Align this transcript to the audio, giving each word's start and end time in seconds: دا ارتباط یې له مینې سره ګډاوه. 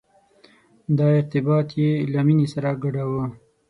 دا 0.97 1.07
ارتباط 1.19 1.67
یې 1.81 1.91
له 2.13 2.19
مینې 2.27 2.47
سره 2.53 2.69
ګډاوه. 2.83 3.25